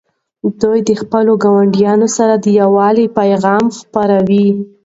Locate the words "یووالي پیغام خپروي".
2.61-4.47